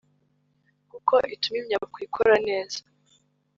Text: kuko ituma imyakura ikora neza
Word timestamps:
kuko 0.91 1.13
ituma 1.33 1.57
imyakura 1.61 2.03
ikora 2.07 2.35
neza 2.47 2.79